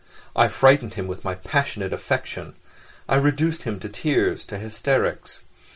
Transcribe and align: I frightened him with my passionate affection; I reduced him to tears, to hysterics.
I 0.35 0.47
frightened 0.47 0.95
him 0.95 1.05
with 1.05 1.23
my 1.23 1.35
passionate 1.35 1.93
affection; 1.93 2.55
I 3.07 3.17
reduced 3.17 3.61
him 3.65 3.79
to 3.81 3.87
tears, 3.87 4.45
to 4.45 4.57
hysterics. 4.57 5.43